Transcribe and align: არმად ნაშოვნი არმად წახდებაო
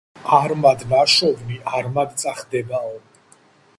არმად 0.37 0.85
ნაშოვნი 0.93 1.59
არმად 1.81 2.17
წახდებაო 2.23 2.95